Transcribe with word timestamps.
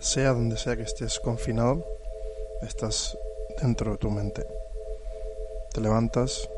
sea 0.00 0.30
donde 0.30 0.56
sea 0.56 0.76
que 0.76 0.82
estés 0.82 1.20
confinado, 1.20 1.84
estás 2.62 3.16
dentro 3.60 3.92
de 3.92 3.98
tu 3.98 4.10
mente. 4.10 4.46
Te 5.72 5.80
levantas 5.80 6.48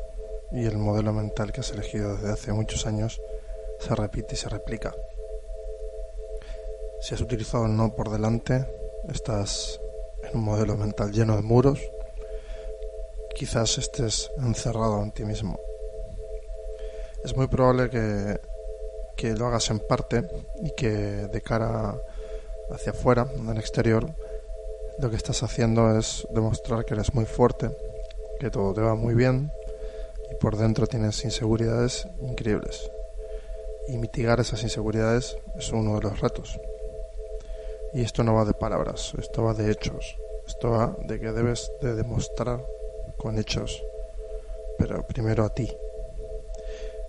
y 0.51 0.65
el 0.65 0.77
modelo 0.77 1.11
mental 1.11 1.51
que 1.51 1.59
has 1.59 1.71
elegido 1.71 2.15
desde 2.15 2.31
hace 2.31 2.53
muchos 2.53 2.87
años 2.87 3.21
se 3.79 3.93
repite 3.95 4.35
y 4.35 4.37
se 4.37 4.47
replica. 4.47 4.95
Si 7.01 7.13
has 7.13 7.21
utilizado 7.21 7.65
el 7.65 7.75
no 7.75 7.93
por 7.95 8.09
delante, 8.09 8.65
estás 9.09 9.79
en 10.23 10.37
un 10.37 10.45
modelo 10.45 10.77
mental 10.77 11.11
lleno 11.11 11.35
de 11.35 11.41
muros, 11.41 11.81
quizás 13.35 13.77
estés 13.77 14.31
encerrado 14.37 15.03
en 15.03 15.11
ti 15.11 15.25
mismo. 15.25 15.59
Es 17.25 17.35
muy 17.35 17.47
probable 17.47 17.89
que, 17.89 18.39
que 19.17 19.33
lo 19.33 19.47
hagas 19.47 19.69
en 19.69 19.79
parte 19.79 20.25
y 20.63 20.71
que 20.75 20.89
de 20.89 21.41
cara 21.41 21.89
a 21.89 22.12
hacia 22.73 22.91
afuera, 22.91 23.27
en 23.35 23.47
el 23.49 23.57
exterior, 23.57 24.13
lo 24.99 25.09
que 25.09 25.15
estás 25.15 25.43
haciendo 25.43 25.97
es 25.97 26.27
demostrar 26.31 26.85
que 26.85 26.93
eres 26.93 27.13
muy 27.13 27.25
fuerte, 27.25 27.69
que 28.39 28.49
todo 28.49 28.73
te 28.73 28.81
va 28.81 28.95
muy 28.95 29.13
bien 29.13 29.51
y 30.31 30.35
por 30.35 30.57
dentro 30.57 30.87
tienes 30.87 31.23
inseguridades 31.23 32.07
increíbles. 32.21 32.89
Y 33.87 33.97
mitigar 33.97 34.39
esas 34.39 34.63
inseguridades 34.63 35.37
es 35.55 35.71
uno 35.71 35.95
de 35.95 36.01
los 36.01 36.19
retos. 36.19 36.59
Y 37.93 38.01
esto 38.01 38.23
no 38.23 38.33
va 38.33 38.45
de 38.45 38.53
palabras, 38.53 39.13
esto 39.19 39.43
va 39.43 39.53
de 39.53 39.69
hechos. 39.69 40.17
Esto 40.47 40.71
va 40.71 40.95
de 41.05 41.19
que 41.19 41.31
debes 41.31 41.71
de 41.81 41.95
demostrar 41.95 42.65
con 43.17 43.37
hechos, 43.37 43.81
pero 44.77 45.05
primero 45.07 45.45
a 45.45 45.53
ti. 45.53 45.71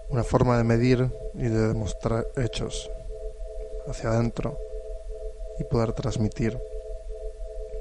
Una 0.08 0.22
forma 0.22 0.56
de 0.56 0.64
medir 0.64 1.10
y 1.34 1.48
de 1.48 1.68
demostrar 1.68 2.28
hechos 2.36 2.90
hacia 3.88 4.10
adentro 4.10 4.58
y 5.58 5.64
poder 5.64 5.92
transmitir 5.92 6.60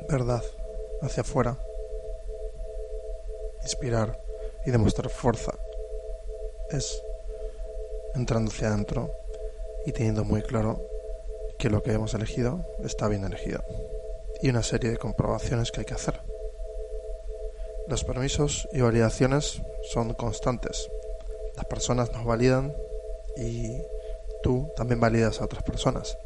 verdad 0.10 0.44
hacia 1.02 1.22
afuera, 1.22 1.58
inspirar 3.62 4.20
y 4.66 4.72
demostrar 4.72 5.10
fuerza 5.10 5.54
es 6.70 7.02
entrando 8.16 8.52
hacia 8.52 8.70
adentro 8.70 9.12
y 9.86 9.92
teniendo 9.92 10.24
muy 10.24 10.42
claro 10.42 10.82
que 11.58 11.70
lo 11.70 11.84
que 11.84 11.94
hemos 11.94 12.14
elegido 12.14 12.66
está 12.84 13.08
bien 13.08 13.24
elegido 13.24 13.64
y 14.42 14.50
una 14.50 14.64
serie 14.64 14.92
de 14.92 14.98
comprobaciones 14.98 15.72
que 15.72 15.82
hay 15.82 15.86
que 15.86 15.94
hacer. 15.94 16.22
Los 17.88 18.04
permisos 18.04 18.68
y 18.72 18.82
validaciones 18.82 19.62
son 19.92 20.14
constantes. 20.14 20.90
Las 21.56 21.66
personas 21.66 22.12
nos 22.12 22.26
validan 22.26 22.74
y 23.38 23.78
tú 24.42 24.72
también 24.76 25.00
validas 25.00 25.42
a 25.42 25.46
otras 25.46 25.64
personas. 25.64 26.18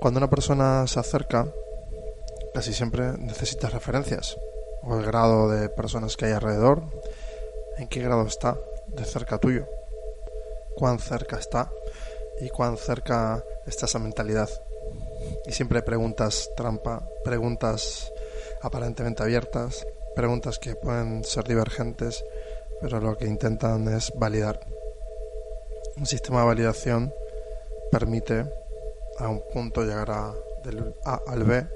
Cuando 0.00 0.18
una 0.18 0.30
persona 0.30 0.86
se 0.86 1.00
acerca, 1.00 1.46
casi 2.54 2.72
siempre 2.72 3.12
necesitas 3.18 3.72
referencias. 3.72 4.36
O 4.82 4.96
el 4.96 5.04
grado 5.04 5.50
de 5.50 5.68
personas 5.68 6.16
que 6.16 6.26
hay 6.26 6.32
alrededor, 6.32 6.82
en 7.78 7.88
qué 7.88 8.00
grado 8.00 8.26
está 8.26 8.58
de 8.88 9.04
cerca 9.04 9.38
tuyo, 9.38 9.66
cuán 10.76 10.98
cerca 10.98 11.38
está 11.38 11.70
y 12.40 12.48
cuán 12.50 12.76
cerca 12.76 13.42
está 13.66 13.86
esa 13.86 13.98
mentalidad. 13.98 14.48
Y 15.46 15.52
siempre 15.52 15.82
preguntas 15.82 16.50
trampa, 16.56 17.08
preguntas 17.24 18.12
aparentemente 18.62 19.22
abiertas, 19.22 19.86
preguntas 20.14 20.58
que 20.58 20.76
pueden 20.76 21.24
ser 21.24 21.44
divergentes, 21.44 22.24
pero 22.80 23.00
lo 23.00 23.16
que 23.16 23.26
intentan 23.26 23.88
es 23.88 24.12
validar. 24.14 24.60
Un 25.96 26.06
sistema 26.06 26.40
de 26.40 26.46
validación 26.46 27.12
permite 27.90 28.46
a 29.18 29.28
un 29.28 29.42
punto 29.52 29.82
llegará 29.82 30.34
del 30.64 30.94
A 31.04 31.20
al 31.26 31.44
B 31.44 31.66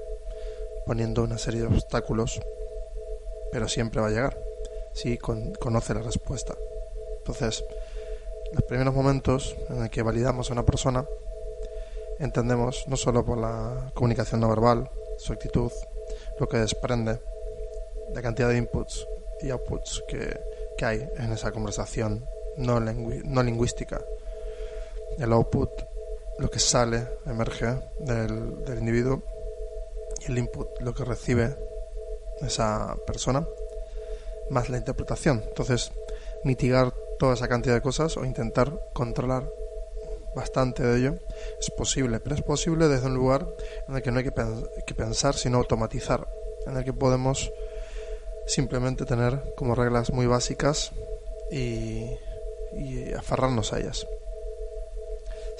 poniendo 0.85 1.23
una 1.23 1.37
serie 1.37 1.61
de 1.61 1.67
obstáculos, 1.67 2.41
pero 3.51 3.67
siempre 3.67 4.01
va 4.01 4.07
a 4.07 4.11
llegar 4.11 4.37
si 4.93 5.17
conoce 5.17 5.93
la 5.93 6.01
respuesta. 6.01 6.55
Entonces, 7.19 7.63
los 8.51 8.63
primeros 8.63 8.93
momentos 8.93 9.55
en 9.69 9.83
el 9.83 9.89
que 9.89 10.01
validamos 10.01 10.49
a 10.49 10.53
una 10.53 10.65
persona, 10.65 11.05
entendemos 12.19 12.85
no 12.87 12.97
solo 12.97 13.23
por 13.23 13.37
la 13.37 13.91
comunicación 13.93 14.41
no 14.41 14.49
verbal, 14.49 14.89
su 15.17 15.33
actitud, 15.33 15.71
lo 16.39 16.47
que 16.47 16.57
desprende, 16.57 17.19
la 18.13 18.21
cantidad 18.21 18.49
de 18.49 18.57
inputs 18.57 19.07
y 19.41 19.49
outputs 19.49 20.03
que, 20.07 20.39
que 20.77 20.85
hay 20.85 21.09
en 21.17 21.31
esa 21.31 21.51
conversación 21.51 22.25
no, 22.57 22.79
no 22.79 23.43
lingüística. 23.43 24.01
El 25.17 25.31
output 25.33 25.69
lo 26.41 26.49
que 26.49 26.59
sale, 26.59 27.07
emerge 27.27 27.79
del, 27.99 28.65
del 28.65 28.79
individuo 28.79 29.21
y 30.21 30.31
el 30.31 30.39
input, 30.39 30.67
lo 30.81 30.93
que 30.93 31.05
recibe 31.05 31.55
esa 32.41 32.97
persona, 33.05 33.47
más 34.49 34.69
la 34.69 34.77
interpretación. 34.77 35.43
Entonces, 35.47 35.91
mitigar 36.43 36.93
toda 37.19 37.35
esa 37.35 37.47
cantidad 37.47 37.75
de 37.75 37.81
cosas 37.81 38.17
o 38.17 38.25
intentar 38.25 38.89
controlar 38.93 39.47
bastante 40.35 40.83
de 40.83 40.97
ello 40.97 41.15
es 41.59 41.69
posible, 41.69 42.19
pero 42.19 42.35
es 42.35 42.41
posible 42.41 42.87
desde 42.87 43.05
un 43.05 43.13
lugar 43.13 43.47
en 43.87 43.95
el 43.95 44.01
que 44.01 44.11
no 44.11 44.17
hay 44.17 44.25
que, 44.25 44.95
pensar, 44.95 45.35
sino 45.35 45.57
automatizar, 45.57 46.27
en 46.65 46.77
el 46.77 46.83
que 46.83 46.93
podemos 46.93 47.51
simplemente 48.47 49.05
tener 49.05 49.53
como 49.55 49.75
reglas 49.75 50.11
muy 50.11 50.25
básicas 50.25 50.91
y, 51.51 52.09
y 52.73 53.13
aferrarnos 53.15 53.73
a 53.73 53.79
ellas. 53.79 54.07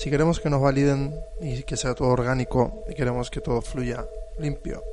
Si 0.01 0.09
queremos 0.09 0.39
que 0.39 0.49
nos 0.49 0.59
validen 0.59 1.23
y 1.41 1.61
que 1.61 1.77
sea 1.77 1.93
todo 1.93 2.07
orgánico 2.07 2.83
y 2.89 2.95
queremos 2.95 3.29
que 3.29 3.39
todo 3.39 3.61
fluya 3.61 4.03
limpio 4.39 4.83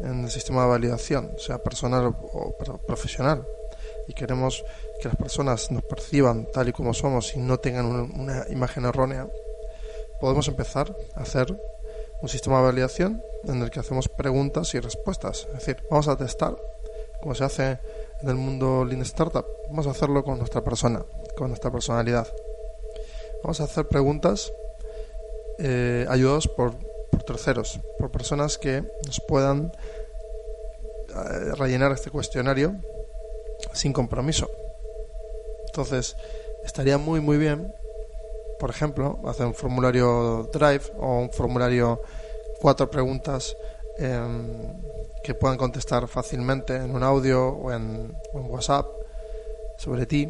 en 0.00 0.24
el 0.24 0.30
sistema 0.30 0.62
de 0.62 0.68
validación, 0.68 1.32
sea 1.36 1.62
personal 1.62 2.16
o 2.32 2.56
profesional, 2.86 3.46
y 4.06 4.14
queremos 4.14 4.64
que 5.02 5.08
las 5.08 5.18
personas 5.18 5.70
nos 5.70 5.82
perciban 5.82 6.46
tal 6.50 6.66
y 6.66 6.72
como 6.72 6.94
somos 6.94 7.36
y 7.36 7.40
no 7.40 7.58
tengan 7.58 7.84
una 7.84 8.46
imagen 8.48 8.86
errónea, 8.86 9.28
podemos 10.18 10.48
empezar 10.48 10.96
a 11.14 11.24
hacer 11.24 11.54
un 12.22 12.28
sistema 12.30 12.56
de 12.60 12.64
validación 12.64 13.22
en 13.44 13.60
el 13.60 13.68
que 13.68 13.80
hacemos 13.80 14.08
preguntas 14.08 14.72
y 14.72 14.80
respuestas. 14.80 15.46
Es 15.48 15.58
decir, 15.58 15.84
vamos 15.90 16.08
a 16.08 16.16
testar, 16.16 16.56
como 17.20 17.34
se 17.34 17.44
hace 17.44 17.78
en 18.22 18.30
el 18.30 18.36
mundo 18.36 18.86
Lean 18.86 19.02
Startup, 19.02 19.44
vamos 19.68 19.86
a 19.86 19.90
hacerlo 19.90 20.24
con 20.24 20.38
nuestra 20.38 20.64
persona, 20.64 21.04
con 21.36 21.48
nuestra 21.48 21.70
personalidad. 21.70 22.26
Vamos 23.42 23.60
a 23.60 23.64
hacer 23.64 23.86
preguntas 23.86 24.52
eh, 25.58 26.06
ayudados 26.08 26.48
por, 26.48 26.74
terceros, 27.26 27.80
por 27.98 28.10
personas 28.10 28.58
que 28.58 28.82
nos 29.06 29.20
puedan 29.26 29.72
eh, 31.08 31.54
rellenar 31.56 31.92
este 31.92 32.10
cuestionario 32.10 32.76
sin 33.72 33.92
compromiso. 33.92 34.50
Entonces, 35.66 36.16
estaría 36.64 36.98
muy, 36.98 37.20
muy 37.20 37.38
bien, 37.38 37.72
por 38.58 38.70
ejemplo, 38.70 39.20
hacer 39.26 39.46
un 39.46 39.54
formulario 39.54 40.48
Drive 40.52 40.92
o 40.98 41.20
un 41.20 41.30
formulario 41.30 42.00
cuatro 42.60 42.90
preguntas 42.90 43.56
em, 43.98 44.80
que 45.22 45.34
puedan 45.34 45.56
contestar 45.56 46.08
fácilmente 46.08 46.74
en 46.74 46.94
un 46.94 47.02
audio 47.02 47.48
o 47.48 47.72
en 47.72 48.16
WhatsApp 48.32 48.86
sobre 49.76 50.06
ti 50.06 50.28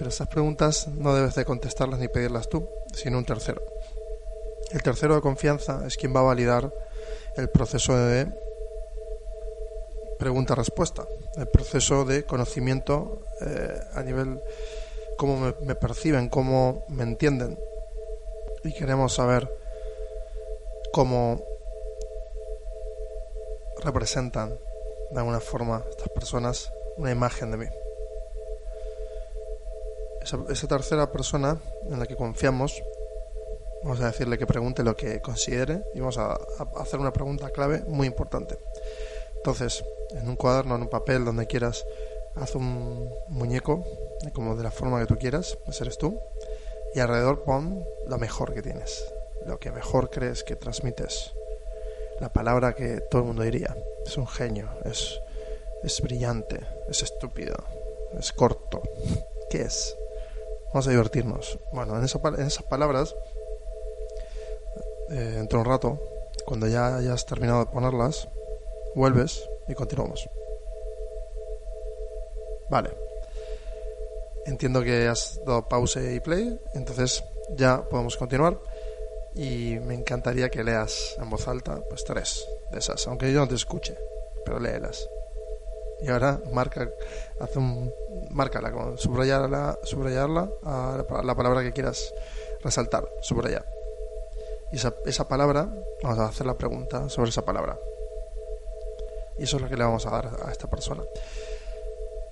pero 0.00 0.08
esas 0.08 0.28
preguntas 0.28 0.88
no 0.88 1.14
debes 1.14 1.34
de 1.34 1.44
contestarlas 1.44 2.00
ni 2.00 2.08
pedirlas 2.08 2.48
tú, 2.48 2.66
sino 2.94 3.18
un 3.18 3.26
tercero. 3.26 3.60
El 4.70 4.82
tercero 4.82 5.14
de 5.14 5.20
confianza 5.20 5.86
es 5.86 5.98
quien 5.98 6.16
va 6.16 6.20
a 6.20 6.22
validar 6.22 6.72
el 7.36 7.50
proceso 7.50 7.94
de 7.94 8.26
pregunta-respuesta, 10.18 11.06
el 11.36 11.48
proceso 11.48 12.06
de 12.06 12.24
conocimiento 12.24 13.26
eh, 13.42 13.78
a 13.92 14.02
nivel 14.02 14.42
cómo 15.18 15.36
me, 15.36 15.54
me, 15.66 15.74
perciben, 15.74 16.30
cómo 16.30 16.86
me 16.88 17.02
entienden. 17.02 17.58
Y 18.64 18.72
queremos 18.72 19.12
saber 19.12 19.54
cómo 20.94 21.44
representan 23.84 24.58
de 25.10 25.18
alguna 25.18 25.40
forma 25.40 25.84
estas 25.90 26.08
personas 26.08 26.72
una 26.96 27.10
imagen 27.10 27.50
de 27.50 27.56
mí 27.58 27.66
esa, 30.48 30.66
tercera 30.68 31.10
persona 31.10 31.58
en 31.90 31.98
la 31.98 32.06
que 32.06 32.16
confiamos 32.16 32.82
Vamos 33.82 33.98
a 34.02 34.06
decirle 34.06 34.36
que 34.36 34.46
pregunte 34.46 34.82
lo 34.82 34.94
que 34.94 35.22
considere 35.22 35.82
y 35.94 36.00
vamos 36.00 36.18
a, 36.18 36.38
hacer 36.76 37.00
una 37.00 37.14
pregunta 37.14 37.48
clave 37.48 37.82
muy 37.86 38.06
importante. 38.06 38.58
Entonces, 39.36 39.82
en 40.10 40.28
un 40.28 40.36
cuaderno, 40.36 40.74
en 40.74 40.82
un 40.82 40.90
papel, 40.90 41.24
donde 41.24 41.46
quieras, 41.46 41.86
haz 42.34 42.54
un 42.54 43.10
muñeco, 43.28 43.82
como 44.34 44.54
de 44.54 44.64
la 44.64 44.70
forma 44.70 45.00
que 45.00 45.06
tú 45.06 45.16
quieras, 45.16 45.56
ese 45.66 45.84
eres 45.84 45.96
tú, 45.96 46.20
y 46.94 47.00
alrededor 47.00 47.42
pon 47.42 47.82
lo 48.06 48.18
mejor 48.18 48.52
que 48.52 48.60
tienes, 48.60 49.02
lo 49.46 49.58
que 49.58 49.72
mejor 49.72 50.10
crees 50.10 50.44
que 50.44 50.56
transmites, 50.56 51.32
la 52.20 52.30
palabra 52.30 52.74
que 52.74 53.00
todo 53.00 53.22
el 53.22 53.28
mundo 53.28 53.44
diría. 53.44 53.74
Es 54.04 54.18
un 54.18 54.26
genio, 54.26 54.68
es, 54.84 55.18
es 55.82 56.02
brillante, 56.02 56.60
es 56.90 57.02
estúpido, 57.02 57.56
es 58.18 58.30
corto. 58.34 58.82
¿Qué 59.50 59.62
es? 59.62 59.96
Vamos 60.72 60.86
a 60.86 60.90
divertirnos. 60.90 61.58
Bueno, 61.72 61.94
en, 61.94 62.00
en 62.02 62.46
esas 62.46 62.62
palabras 62.64 63.14
eh, 65.10 65.14
dentro 65.14 65.58
de 65.58 65.64
un 65.64 65.70
rato, 65.70 65.98
cuando 66.44 66.68
ya 66.68 66.96
hayas 66.96 67.26
terminado 67.26 67.64
de 67.64 67.66
ponerlas, 67.66 68.28
vuelves 68.94 69.48
y 69.66 69.74
continuamos. 69.74 70.28
Vale. 72.70 72.90
Entiendo 74.46 74.82
que 74.82 75.08
has 75.08 75.40
dado 75.44 75.68
pause 75.68 76.14
y 76.14 76.20
play, 76.20 76.58
entonces 76.74 77.24
ya 77.56 77.82
podemos 77.82 78.16
continuar. 78.16 78.60
Y 79.34 79.78
me 79.80 79.94
encantaría 79.94 80.48
que 80.48 80.62
leas 80.62 81.16
en 81.18 81.28
voz 81.28 81.46
alta, 81.48 81.80
pues 81.88 82.04
tres 82.04 82.46
de 82.70 82.78
esas, 82.78 83.06
aunque 83.08 83.32
yo 83.32 83.40
no 83.40 83.48
te 83.48 83.54
escuche, 83.56 83.96
pero 84.44 84.60
léelas. 84.60 85.08
Y 86.02 86.08
ahora 86.08 86.40
marca, 86.52 86.88
hace 87.40 87.58
un, 87.58 87.92
márcala, 88.30 88.72
con 88.72 88.96
subrayarla, 88.96 89.78
subrayarla 89.82 90.48
a 90.64 91.04
la 91.24 91.34
palabra 91.34 91.62
que 91.62 91.72
quieras 91.72 92.12
resaltar, 92.62 93.08
subrayar. 93.20 93.66
Y 94.72 94.76
esa, 94.76 94.94
esa 95.04 95.28
palabra, 95.28 95.68
vamos 96.02 96.18
a 96.18 96.26
hacer 96.26 96.46
la 96.46 96.56
pregunta 96.56 97.08
sobre 97.08 97.30
esa 97.30 97.44
palabra. 97.44 97.78
Y 99.38 99.44
eso 99.44 99.56
es 99.56 99.62
lo 99.62 99.68
que 99.68 99.76
le 99.76 99.84
vamos 99.84 100.06
a 100.06 100.10
dar 100.10 100.30
a 100.44 100.50
esta 100.50 100.68
persona. 100.68 101.02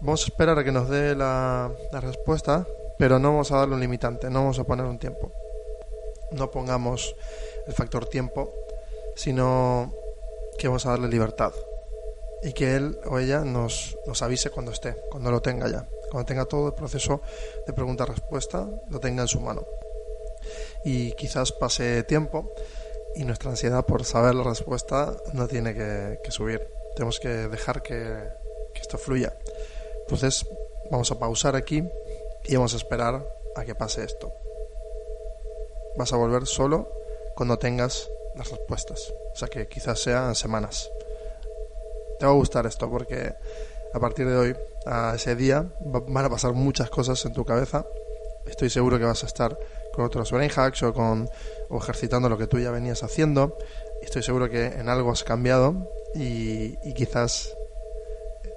Vamos 0.01 0.23
a 0.23 0.27
esperar 0.27 0.59
a 0.59 0.65
que 0.65 0.71
nos 0.71 0.89
dé 0.89 1.15
la, 1.15 1.73
la 1.91 2.01
respuesta, 2.01 2.67
pero 2.99 3.19
no 3.19 3.31
vamos 3.33 3.51
a 3.51 3.57
darle 3.57 3.75
un 3.75 3.81
limitante, 3.81 4.31
no 4.31 4.41
vamos 4.41 4.59
a 4.59 4.65
poner 4.65 4.87
un 4.87 4.99
tiempo. 4.99 5.33
No 6.33 6.51
pongamos 6.51 7.17
el 7.67 7.73
factor 7.73 8.07
tiempo, 8.07 8.53
sino 9.17 9.93
que 10.59 10.69
vamos 10.69 10.87
a 10.87 10.91
darle 10.91 11.09
libertad. 11.09 11.53
Y 12.43 12.53
que 12.53 12.77
él 12.77 12.99
o 13.07 13.19
ella 13.19 13.41
nos, 13.41 13.97
avise 14.21 14.51
cuando 14.51 14.73
esté, 14.73 14.97
cuando 15.11 15.31
lo 15.31 15.43
tenga 15.43 15.69
ya. 15.69 15.89
Cuando 16.11 16.27
tenga 16.27 16.45
todo 16.45 16.69
el 16.69 16.75
proceso 16.75 17.21
de 17.67 17.73
pregunta-respuesta, 17.73 18.67
lo 18.89 19.01
tenga 19.01 19.23
en 19.23 19.29
su 19.29 19.41
mano 19.41 19.67
y 20.85 21.13
quizás 21.13 21.53
pase 21.53 22.03
tiempo 22.05 22.53
y 23.15 23.25
nuestra 23.25 23.51
ansiedad 23.51 23.85
por 23.85 24.05
saber 24.05 24.35
la 24.35 24.45
respuesta 24.45 25.17
no 25.33 25.49
tiene 25.49 25.75
que, 25.75 26.31
subir. 26.31 26.69
Tenemos 26.95 27.19
que 27.21 27.29
dejar 27.29 27.83
que, 27.83 28.39
esto 28.81 28.97
fluya. 28.97 29.37
Entonces 30.03 30.47
vamos 30.89 31.11
a 31.11 31.19
pausar 31.19 31.57
aquí 31.57 31.83
y 32.45 32.55
vamos 32.55 32.75
a 32.75 32.77
esperar 32.77 33.27
a 33.57 33.65
que 33.65 33.75
pase 33.75 34.05
esto. 34.05 34.33
Vas 35.97 36.13
a 36.13 36.17
volver 36.17 36.47
solo 36.47 36.93
cuando 37.35 37.59
tengas 37.59 38.09
las 38.37 38.51
respuestas. 38.53 39.13
O 39.33 39.37
sea 39.37 39.49
que 39.49 39.67
quizás 39.67 40.01
sean 40.01 40.37
semanas. 40.37 40.89
Te 42.19 42.27
va 42.27 42.33
a 42.33 42.35
gustar 42.35 42.67
esto 42.67 42.91
porque 42.91 43.35
a 43.93 44.01
partir 44.01 44.29
de 44.29 44.37
hoy, 44.37 44.57
a 44.87 45.15
ese 45.15 45.37
día, 45.37 45.67
van 45.81 46.25
a 46.25 46.29
pasar 46.29 46.53
muchas 46.53 46.91
cosas 46.91 47.25
en 47.25 47.33
tu 47.33 47.45
cabeza. 47.45 47.87
Estoy 48.47 48.71
seguro 48.71 48.99
que 48.99 49.05
vas 49.05 49.23
a 49.25 49.27
estar 49.27 49.59
con 49.93 50.05
otros 50.05 50.31
brain 50.33 50.51
hacks 50.55 50.83
o, 50.83 50.93
con, 50.93 51.29
o 51.69 51.79
ejercitando 51.79 52.29
lo 52.29 52.39
que 52.39 52.47
tú 52.47 52.59
ya 52.59 52.71
venías 52.71 53.03
haciendo. 53.03 53.57
Estoy 54.03 54.23
seguro 54.23 54.49
que 54.49 54.67
en 54.67 54.89
algo 54.89 55.11
has 55.11 55.25
cambiado 55.25 55.91
y, 56.15 56.77
quizás 56.95 57.57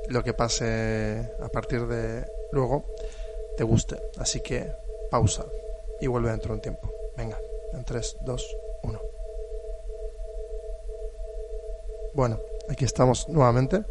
lo 0.07 0.23
que 0.23 0.33
pase 0.33 1.31
a 1.41 1.49
partir 1.49 1.87
de 1.87 2.25
luego 2.51 2.85
te 3.57 3.63
guste. 3.63 4.01
Así 4.17 4.41
que 4.41 4.71
pausa 5.09 5.45
y 5.99 6.07
vuelve 6.07 6.31
dentro 6.31 6.49
de 6.49 6.55
un 6.55 6.61
tiempo. 6.61 6.91
Venga, 7.17 7.37
en 7.73 7.83
3, 7.83 8.17
2, 8.21 8.57
1. 8.83 9.01
Bueno, 12.13 12.39
aquí 12.71 12.85
estamos 12.85 13.27
nuevamente. 13.29 13.83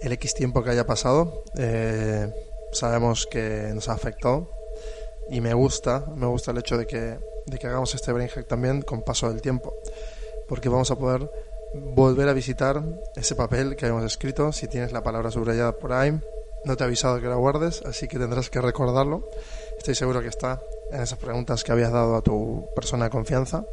El 0.00 0.12
X 0.12 0.34
tiempo 0.34 0.62
que 0.62 0.70
haya 0.70 0.86
pasado, 0.86 1.44
eh, 1.56 2.32
sabemos 2.72 3.26
que 3.26 3.70
nos 3.74 3.88
ha 3.88 3.92
afectado 3.92 4.50
y 5.30 5.40
me 5.40 5.54
gusta, 5.54 6.04
me 6.14 6.26
gusta 6.26 6.50
el 6.50 6.58
hecho 6.58 6.76
de 6.76 6.86
que, 6.86 7.18
de 7.46 7.58
que 7.58 7.66
hagamos 7.66 7.94
este 7.94 8.12
brain 8.12 8.28
hack 8.28 8.46
también 8.46 8.82
con 8.82 9.02
paso 9.02 9.30
del 9.30 9.40
tiempo, 9.40 9.74
porque 10.48 10.68
vamos 10.68 10.90
a 10.90 10.96
poder 10.96 11.30
volver 11.74 12.28
a 12.28 12.32
visitar 12.32 12.82
ese 13.16 13.34
papel 13.34 13.76
que 13.76 13.86
habíamos 13.86 14.04
escrito, 14.04 14.52
si 14.52 14.68
tienes 14.68 14.92
la 14.92 15.02
palabra 15.02 15.30
subrayada 15.30 15.72
por 15.78 15.92
ahí, 15.92 16.18
no 16.64 16.76
te 16.76 16.84
he 16.84 16.86
avisado 16.86 17.20
que 17.20 17.26
la 17.26 17.36
guardes, 17.36 17.82
así 17.82 18.08
que 18.08 18.18
tendrás 18.18 18.48
que 18.48 18.60
recordarlo. 18.60 19.28
Estoy 19.76 19.94
seguro 19.94 20.22
que 20.22 20.28
está 20.28 20.62
en 20.90 21.02
esas 21.02 21.18
preguntas 21.18 21.62
que 21.64 21.72
habías 21.72 21.92
dado 21.92 22.16
a 22.16 22.22
tu 22.22 22.66
persona 22.74 23.04
de 23.04 23.10
confianza. 23.10 23.64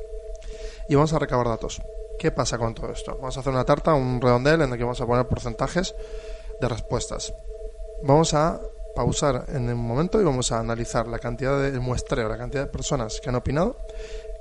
Y 0.89 0.95
vamos 0.95 1.13
a 1.13 1.19
recabar 1.19 1.48
datos. 1.48 1.81
¿Qué 2.22 2.30
pasa 2.30 2.60
con 2.60 2.76
todo 2.76 2.92
esto? 2.92 3.16
Vamos 3.16 3.36
a 3.36 3.40
hacer 3.40 3.52
una 3.52 3.66
tarta, 3.66 3.96
un 3.96 4.22
redondel 4.22 4.62
en 4.62 4.72
el 4.72 4.78
que 4.78 4.84
vamos 4.84 5.02
a 5.02 5.08
poner 5.08 5.26
porcentajes 5.26 5.96
de 6.62 6.70
respuestas. 6.70 7.34
Vamos 8.04 8.36
a 8.36 8.62
pausar 8.96 9.46
en 9.48 9.68
un 9.68 9.78
momento 9.80 10.22
y 10.22 10.24
vamos 10.24 10.52
a 10.52 10.60
analizar 10.60 11.08
la 11.08 11.18
cantidad 11.18 11.60
de 11.60 11.80
muestreo, 11.80 12.30
la 12.30 12.38
cantidad 12.38 12.66
de 12.66 12.70
personas 12.70 13.20
que 13.20 13.30
han 13.30 13.34
opinado, 13.38 13.76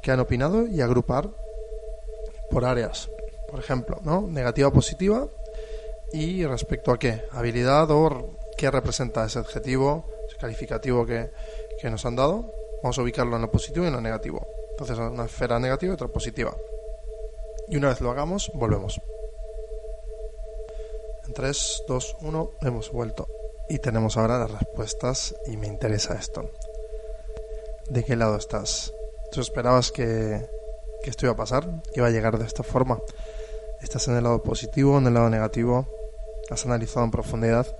que 0.03 0.12
han 0.12 0.21
opinado 0.21 0.67
y 0.67 0.82
agrupar 0.82 1.31
por 2.50 2.67
áreas. 2.67 3.09
Por 3.49 3.61
ejemplo, 3.61 3.99
¿no? 4.05 4.27
Negativa 4.27 4.71
positiva 4.71 5.27
y 6.12 6.44
respecto 6.44 6.93
a 6.93 6.99
qué, 6.99 7.23
habilidad 7.32 7.91
o 7.93 8.37
qué 8.59 8.71
representa 8.71 9.25
ese 9.25 9.38
adjetivo, 9.38 10.06
ese 10.29 10.37
calificativo 10.37 11.06
que, 11.06 11.31
que 11.81 11.88
nos 11.88 12.05
han 12.05 12.17
dado. 12.17 12.53
Vamos 12.82 12.99
a 12.99 13.03
ubicarlo 13.03 13.37
en 13.37 13.41
lo 13.41 13.50
positivo 13.50 13.87
y 13.87 13.88
en 13.88 13.94
lo 13.94 14.03
negativo. 14.03 14.47
Entonces, 14.73 14.99
una 14.99 15.25
esfera 15.25 15.59
negativa 15.59 15.93
y 15.93 15.94
otra 15.94 16.09
positiva. 16.09 16.55
Y 17.70 17.76
una 17.76 17.88
vez 17.88 18.00
lo 18.00 18.11
hagamos, 18.11 18.50
volvemos. 18.52 19.00
En 21.25 21.32
3, 21.32 21.84
2, 21.87 22.17
1, 22.20 22.50
hemos 22.62 22.90
vuelto. 22.90 23.28
Y 23.69 23.78
tenemos 23.78 24.17
ahora 24.17 24.40
las 24.40 24.50
respuestas 24.50 25.37
y 25.46 25.56
me 25.56 25.69
interesa 25.69 26.14
esto. 26.14 26.50
¿De 27.88 28.02
qué 28.02 28.17
lado 28.17 28.37
estás? 28.37 28.93
¿Tú 29.31 29.40
esperabas 29.40 29.93
que, 29.93 30.49
que 31.05 31.11
esto 31.11 31.26
iba 31.26 31.34
a 31.34 31.37
pasar? 31.37 31.82
¿Que 31.93 32.00
iba 32.00 32.08
a 32.08 32.11
llegar 32.11 32.38
de 32.38 32.44
esta 32.44 32.64
forma? 32.64 32.99
¿Estás 33.81 34.08
en 34.08 34.17
el 34.17 34.24
lado 34.24 34.43
positivo, 34.43 34.98
en 34.98 35.06
el 35.06 35.15
lado 35.15 35.31
negativo? 35.31 35.86
¿Has 36.50 36.67
analizado 36.67 37.05
en 37.05 37.12
profundidad? 37.12 37.79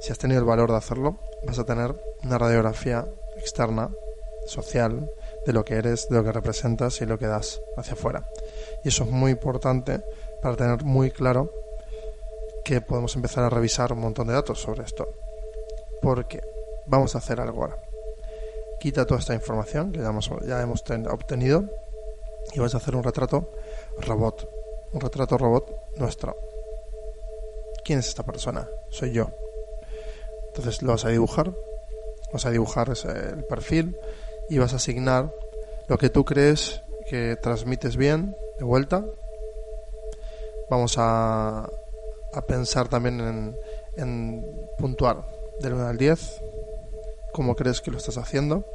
Si 0.00 0.10
has 0.10 0.18
tenido 0.18 0.40
el 0.40 0.46
valor 0.46 0.72
de 0.72 0.78
hacerlo, 0.78 1.20
vas 1.46 1.60
a 1.60 1.64
tener 1.64 1.94
una 2.24 2.38
radiografía 2.38 3.06
externa, 3.36 3.90
social, 4.46 5.08
de 5.46 5.52
lo 5.52 5.64
que 5.64 5.74
eres, 5.74 6.08
de 6.08 6.16
lo 6.16 6.24
que 6.24 6.32
representas 6.32 7.00
y 7.00 7.06
lo 7.06 7.18
que 7.18 7.26
das 7.26 7.60
hacia 7.76 7.94
afuera. 7.94 8.26
Y 8.84 8.88
eso 8.88 9.04
es 9.04 9.10
muy 9.10 9.32
importante 9.32 10.02
para 10.42 10.56
tener 10.56 10.84
muy 10.84 11.10
claro 11.10 11.50
que 12.64 12.80
podemos 12.80 13.16
empezar 13.16 13.44
a 13.44 13.50
revisar 13.50 13.92
un 13.92 14.00
montón 14.00 14.26
de 14.26 14.34
datos 14.34 14.60
sobre 14.60 14.84
esto. 14.84 15.08
Porque 16.02 16.42
vamos 16.86 17.14
a 17.14 17.18
hacer 17.18 17.40
algo 17.40 17.62
ahora. 17.62 17.78
Quita 18.78 19.06
toda 19.06 19.20
esta 19.20 19.34
información 19.34 19.90
que 19.90 20.00
ya 20.00 20.08
hemos, 20.08 20.30
obtenido 21.10 21.64
y 22.52 22.60
vas 22.60 22.74
a 22.74 22.76
hacer 22.76 22.94
un 22.94 23.02
retrato 23.02 23.50
robot. 24.00 24.48
Un 24.92 25.00
retrato 25.00 25.38
robot 25.38 25.96
nuestro. 25.96 26.36
¿Quién 27.84 27.98
es 27.98 28.08
esta 28.08 28.22
persona? 28.22 28.68
Soy 28.90 29.12
yo. 29.12 29.30
Entonces 30.48 30.82
lo 30.82 30.92
vas 30.92 31.06
a 31.06 31.08
dibujar. 31.08 31.54
Vas 32.32 32.44
a 32.44 32.50
dibujar 32.50 32.90
el 32.90 33.44
perfil 33.44 33.96
y 34.50 34.58
vas 34.58 34.74
a 34.74 34.76
asignar 34.76 35.32
lo 35.88 35.96
que 35.96 36.10
tú 36.10 36.24
crees 36.24 36.82
que 37.08 37.36
transmites 37.36 37.96
bien 37.96 38.36
de 38.58 38.64
vuelta. 38.64 39.04
Vamos 40.70 40.96
a 40.98 41.68
a 42.34 42.46
pensar 42.46 42.88
también 42.88 43.20
en, 43.20 43.56
en 43.96 44.68
puntuar 44.76 45.24
del 45.60 45.74
1 45.74 45.86
al 45.86 45.96
10, 45.96 46.42
cómo 47.32 47.54
crees 47.54 47.80
que 47.80 47.90
lo 47.90 47.98
estás 47.98 48.18
haciendo. 48.18 48.66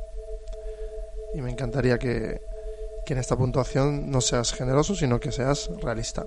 Y 1.34 1.42
me 1.42 1.52
encantaría 1.52 2.00
que, 2.00 2.42
que 3.06 3.14
en 3.14 3.20
esta 3.20 3.38
puntuación 3.38 4.10
no 4.10 4.22
seas 4.22 4.54
generoso, 4.54 4.96
sino 4.96 5.20
que 5.20 5.32
seas 5.32 5.70
realista. 5.82 6.26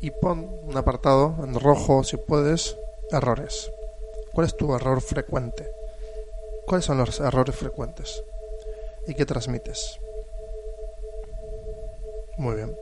Y 0.00 0.10
pon 0.10 0.60
un 0.62 0.76
apartado 0.76 1.36
en 1.44 1.58
rojo, 1.58 2.02
si 2.02 2.16
puedes, 2.16 2.76
errores. 3.10 3.70
¿Cuál 4.32 4.46
es 4.46 4.56
tu 4.56 4.74
error 4.74 5.00
frecuente? 5.00 5.70
¿Cuáles 6.66 6.86
son 6.86 6.98
los 6.98 7.20
errores 7.20 7.54
frecuentes? 7.54 8.24
¿Y 9.06 9.14
qué 9.14 9.24
transmites? 9.24 10.00
Muy 12.38 12.56
bien. 12.56 12.76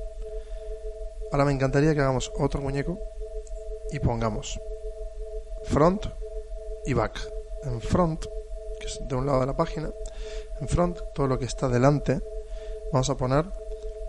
Ahora 1.31 1.45
me 1.45 1.53
encantaría 1.53 1.95
que 1.95 2.01
hagamos 2.01 2.33
otro 2.39 2.61
muñeco 2.61 2.99
y 3.91 3.99
pongamos 4.01 4.61
front 5.65 6.07
y 6.87 6.95
back. 6.95 7.19
En 7.65 7.81
front, 7.81 8.25
que 8.81 8.87
es 8.87 9.01
de 9.07 9.15
un 9.15 9.27
lado 9.27 9.41
de 9.41 9.47
la 9.47 9.57
página, 9.57 9.91
en 10.61 10.69
front, 10.69 10.99
todo 11.15 11.27
lo 11.27 11.39
que 11.39 11.45
está 11.45 11.69
delante, 11.69 12.21
vamos 12.93 13.09
a 13.11 13.17
poner 13.17 13.47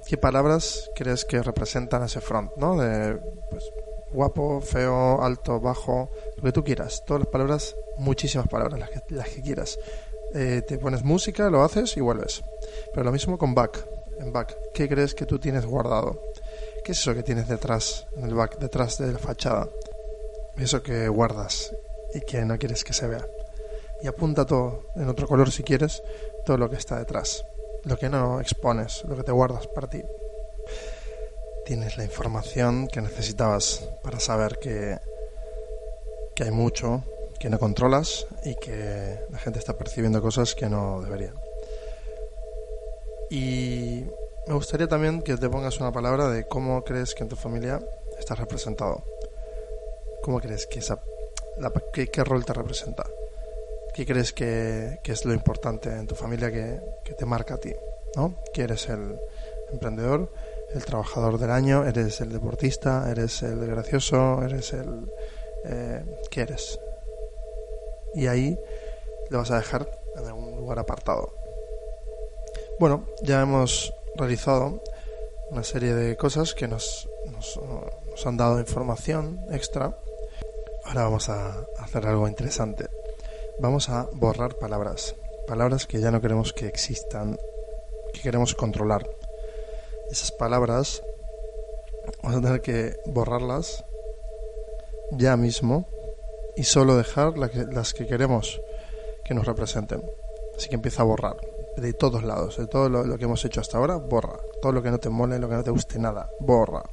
qué 0.07 0.17
palabras 0.17 0.89
crees 0.95 1.25
que 1.25 1.41
representan 1.41 2.03
ese 2.03 2.21
front, 2.21 2.51
¿no? 2.57 2.77
De 2.77 3.15
pues, 3.49 3.71
guapo, 4.11 4.61
feo, 4.61 5.21
alto, 5.21 5.59
bajo, 5.59 6.09
lo 6.37 6.43
que 6.43 6.51
tú 6.51 6.63
quieras. 6.63 7.03
Todas 7.05 7.23
las 7.23 7.29
palabras, 7.29 7.75
muchísimas 7.97 8.47
palabras, 8.47 8.79
las 8.79 8.89
que, 8.89 9.01
las 9.09 9.29
que 9.29 9.41
quieras. 9.41 9.79
Eh, 10.33 10.63
te 10.67 10.77
pones 10.77 11.03
música, 11.03 11.49
lo 11.49 11.63
haces 11.63 11.95
y 11.97 12.01
vuelves. 12.01 12.43
Pero 12.93 13.03
lo 13.03 13.11
mismo 13.11 13.37
con 13.37 13.53
back. 13.53 13.87
En 14.19 14.31
back, 14.31 14.55
¿qué 14.73 14.87
crees 14.87 15.13
que 15.15 15.25
tú 15.25 15.39
tienes 15.39 15.65
guardado? 15.65 16.21
¿Qué 16.83 16.91
es 16.91 16.99
eso 16.99 17.13
que 17.13 17.23
tienes 17.23 17.47
detrás, 17.47 18.07
en 18.15 18.25
el 18.25 18.33
back, 18.33 18.57
detrás 18.59 18.97
de 18.97 19.11
la 19.11 19.19
fachada? 19.19 19.69
Eso 20.57 20.83
que 20.83 21.07
guardas 21.07 21.73
y 22.13 22.21
que 22.21 22.45
no 22.45 22.57
quieres 22.57 22.83
que 22.83 22.93
se 22.93 23.07
vea. 23.07 23.25
Y 24.01 24.07
apunta 24.07 24.45
todo, 24.45 24.87
en 24.95 25.07
otro 25.07 25.27
color 25.27 25.51
si 25.51 25.63
quieres, 25.63 26.03
todo 26.45 26.57
lo 26.57 26.69
que 26.69 26.75
está 26.75 26.99
detrás. 26.99 27.43
Lo 27.83 27.97
que 27.97 28.09
no 28.09 28.39
expones, 28.39 29.03
lo 29.05 29.15
que 29.15 29.23
te 29.23 29.31
guardas 29.31 29.67
para 29.67 29.89
ti 29.89 30.03
tienes 31.65 31.97
la 31.97 32.03
información 32.03 32.87
que 32.87 33.01
necesitabas 33.01 33.89
para 34.03 34.19
saber 34.19 34.59
que, 34.59 34.97
que 36.35 36.43
hay 36.43 36.51
mucho 36.51 37.03
que 37.39 37.49
no 37.49 37.59
controlas 37.59 38.27
y 38.43 38.55
que 38.55 39.19
la 39.29 39.37
gente 39.37 39.59
está 39.59 39.77
percibiendo 39.77 40.21
cosas 40.21 40.55
que 40.55 40.69
no 40.69 41.01
debería. 41.01 41.33
Y 43.33 44.05
me 44.45 44.53
gustaría 44.53 44.87
también 44.87 45.23
que 45.23 45.37
te 45.37 45.49
pongas 45.49 45.79
una 45.79 45.91
palabra 45.91 46.29
de 46.29 46.45
cómo 46.45 46.83
crees 46.83 47.15
que 47.15 47.23
en 47.23 47.29
tu 47.29 47.35
familia 47.35 47.79
estás 48.19 48.37
representado. 48.37 49.03
¿Cómo 50.21 50.39
crees 50.39 50.67
que 50.67 50.77
esa... 50.77 51.01
qué, 51.91 52.23
rol 52.23 52.45
te 52.45 52.53
representa? 52.53 53.03
¿Qué 53.95 54.05
crees 54.05 54.33
que, 54.33 54.99
es 55.03 55.25
lo 55.25 55.33
importante 55.33 55.89
en 55.89 56.05
tu 56.05 56.13
familia 56.13 56.51
que, 56.51 56.79
que 57.03 57.13
te 57.13 57.25
marca 57.25 57.55
a 57.55 57.57
ti? 57.57 57.73
¿No? 58.15 58.35
¿Que 58.53 58.61
eres 58.61 58.87
el 58.89 59.17
emprendedor? 59.71 60.29
el 60.75 60.85
trabajador 60.85 61.37
del 61.39 61.51
año, 61.51 61.85
eres 61.85 62.19
el 62.21 62.31
deportista, 62.31 63.09
eres 63.09 63.41
el 63.43 63.65
gracioso, 63.65 64.43
eres 64.43 64.73
el... 64.73 65.11
Eh, 65.65 66.03
¿Qué 66.29 66.41
eres? 66.41 66.79
Y 68.15 68.27
ahí 68.27 68.59
le 69.29 69.37
vas 69.37 69.49
a 69.51 69.57
dejar 69.57 69.89
en 70.17 70.25
algún 70.25 70.55
lugar 70.55 70.79
apartado. 70.79 71.42
Bueno, 72.83 73.05
ya 73.21 73.41
hemos 73.41 73.93
realizado 74.17 74.83
una 75.51 75.63
serie 75.63 75.93
de 75.95 76.17
cosas 76.17 76.53
que 76.53 76.67
nos, 76.67 77.07
han 78.25 78.35
dado 78.35 78.59
información 78.59 79.39
extra. 79.51 79.97
Ahora 80.83 81.03
vamos 81.03 81.29
a 81.29 81.65
hacer 81.79 82.05
algo 82.05 82.27
interesante. 82.27 82.89
Vamos 83.59 83.87
a 83.87 84.09
borrar 84.11 84.55
palabras. 84.55 85.15
Palabras 85.47 85.87
que 85.87 86.01
ya 86.01 86.11
no 86.11 86.19
queremos 86.19 86.51
que 86.51 86.67
existan, 86.67 87.39
que 88.13 88.19
queremos 88.19 88.53
controlar 88.53 89.09
esas 90.11 90.33
palabras 90.33 91.01
vamos 92.21 92.37
a 92.37 92.41
tener 92.41 92.61
que 92.61 92.97
borrarlas 93.05 93.85
ya 95.11 95.37
mismo 95.37 95.87
y 96.57 96.65
solo 96.65 96.97
dejar 96.97 97.37
las 97.37 97.93
que 97.93 98.07
queremos 98.07 98.59
que 99.23 99.33
nos 99.33 99.45
representen. 99.45 100.03
Así 100.57 100.67
que 100.67 100.75
empieza 100.75 101.03
a 101.03 101.05
borrar 101.05 101.52
de 101.77 101.93
todos 101.93 102.23
lados, 102.23 102.57
de 102.57 102.67
todo 102.67 102.89
lo, 102.89 103.17
que 103.17 103.25
hemos 103.25 103.43
hecho 103.45 103.61
hasta 103.61 103.77
ahora, 103.77 103.95
borra. 103.97 104.39
Todo 104.61 104.71
lo 104.71 104.81
que 104.81 104.91
no 104.91 104.99
te 104.99 105.09
mole, 105.09 105.39
lo 105.39 105.49
que 105.49 105.55
no 105.55 105.63
te 105.63 105.71
guste, 105.71 105.99
nada, 105.99 106.29
borra. 106.39 106.83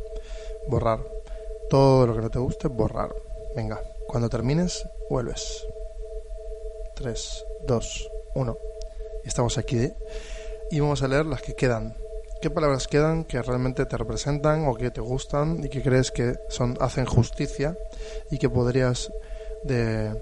Borrar. 0.69 1.01
Todo 1.69 2.07
lo 2.07 2.15
que 2.15 2.23
no 2.23 2.31
te 2.31 2.39
guste, 2.39 2.69
borrar. 2.69 3.15
Venga, 3.55 3.81
cuando 4.07 4.29
termines, 4.29 4.87
vuelves. 5.09 5.67
3, 6.97 7.45
2, 7.67 8.11
1. 8.35 8.59
Estamos 9.25 9.59
aquí 9.59 9.93
y 10.71 10.81
vamos 10.81 11.03
a 11.03 11.09
leer 11.09 11.27
las 11.27 11.43
que 11.43 11.55
quedan 11.55 11.95
¿Qué 12.41 12.49
palabras 12.49 12.89
quedan 12.89 13.25
que 13.25 13.43
realmente 13.43 13.85
te 13.85 13.99
representan 13.99 14.67
o 14.67 14.75
que 14.75 14.91
te 14.91 15.03
gustan 15.03 15.63
y 15.63 15.69
que 15.69 15.83
crees 15.83 16.11
que 16.11 16.37
son 16.49 16.75
hacen 16.81 17.05
justicia 17.05 17.77
y 18.31 18.39
que 18.39 18.49
podrías 18.49 19.13
de, 19.63 20.19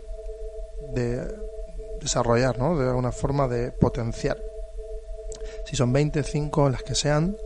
desarrollar, 2.01 2.59
¿no? 2.59 2.77
De 2.77 2.89
alguna 2.89 3.13
forma 3.13 3.47
de 3.47 3.71
potenciar. 3.71 4.48
Si 5.69 5.77
son 5.77 5.93
25 5.93 6.71
las 6.71 6.83
que 6.83 6.95
sean, 6.95 7.37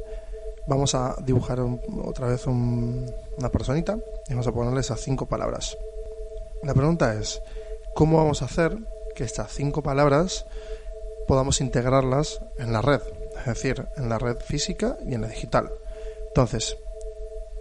vamos 0.69 0.95
a 0.95 1.17
dibujar 1.25 1.59
otra 2.05 2.29
vez 2.29 2.47
una 2.47 3.49
personita 3.51 3.99
y 4.29 4.31
vamos 4.31 4.47
a 4.47 4.53
ponerle 4.53 4.81
esas 4.81 5.01
cinco 5.01 5.27
palabras. 5.27 5.77
La 6.63 6.73
pregunta 6.73 7.15
es, 7.15 7.43
¿cómo 7.97 8.19
vamos 8.19 8.43
a 8.43 8.45
hacer 8.45 8.79
que 9.17 9.25
estas 9.25 9.51
cinco 9.53 9.83
palabras 9.83 10.47
podamos 11.27 11.61
integrarlas 11.61 12.41
en 12.59 12.73
la 12.73 12.81
red? 12.81 13.01
es 13.41 13.47
decir, 13.47 13.89
en 13.97 14.09
la 14.09 14.19
red 14.19 14.37
física 14.39 14.97
y 15.05 15.15
en 15.15 15.23
la 15.23 15.29
digital. 15.29 15.73
Entonces, 16.29 16.77